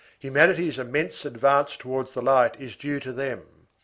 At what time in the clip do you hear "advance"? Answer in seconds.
1.25-1.77